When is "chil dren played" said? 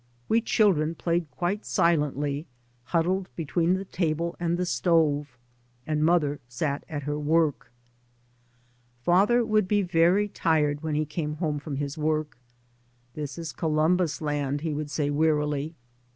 0.41-1.29